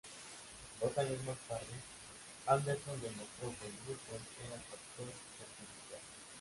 [0.81, 1.77] Dos años más tarde,
[2.47, 6.01] Anderson demostró que el gluten era el factor perjudicial.